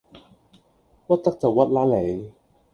[0.03, 0.03] 屈
[1.17, 2.31] 得就屈啦你